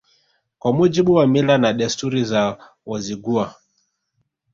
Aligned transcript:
Kwa 0.59 0.73
mujibu 0.73 1.13
wa 1.13 1.27
mila 1.27 1.57
na 1.57 1.73
desturi 1.73 2.23
za 2.25 2.57
Wazigua 2.85 3.55